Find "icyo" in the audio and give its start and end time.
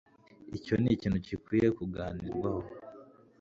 0.57-0.73